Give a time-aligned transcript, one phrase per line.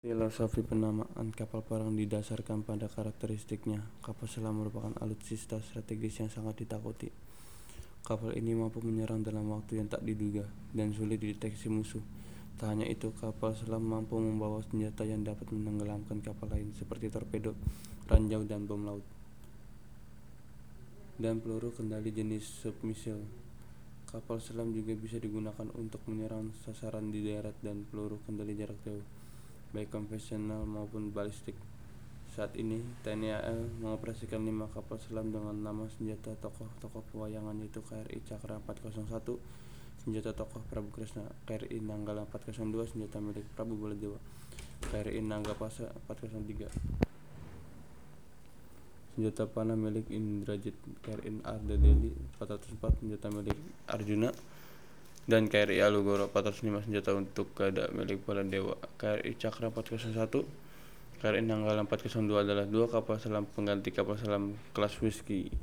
[0.00, 3.84] Filosofi penamaan kapal perang didasarkan pada karakteristiknya.
[4.00, 7.12] Kapal selam merupakan alutsista strategis yang sangat ditakuti.
[8.00, 12.00] Kapal ini mampu menyerang dalam waktu yang tak diduga dan sulit dideteksi musuh.
[12.56, 17.52] Tak hanya itu, kapal selam mampu membawa senjata yang dapat menenggelamkan kapal lain seperti torpedo,
[18.08, 19.04] ranjau, dan bom laut.
[21.20, 23.20] Dan peluru kendali jenis submisil.
[24.08, 29.04] Kapal selam juga bisa digunakan untuk menyerang sasaran di darat dan peluru kendali jarak jauh
[29.70, 31.54] baik konvensional maupun balistik.
[32.30, 38.22] Saat ini, TNI AL mengoperasikan lima kapal selam dengan nama senjata tokoh-tokoh pewayangan yaitu KRI
[38.22, 39.34] Cakra 401,
[40.02, 44.18] senjata tokoh Prabu Kresna, KRI Nanggala 402, senjata milik Prabu Baladewa,
[44.94, 46.70] KRI Nanggapasa 403,
[49.18, 53.58] senjata panah milik Indrajit, KRI Arda Deli 404, senjata milik
[53.90, 54.30] Arjuna,
[55.30, 58.74] dan KRI Alugoro 405 senjata untuk gada milik Baladewa.
[58.98, 60.42] KRI Cakra 401
[61.22, 65.54] KRI Nanggala 402 adalah dua kapal selam pengganti kapal selam kelas Whiskey.